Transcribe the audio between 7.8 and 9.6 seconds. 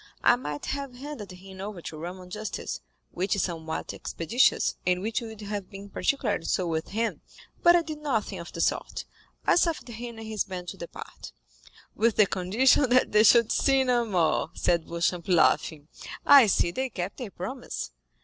did nothing of the sort—I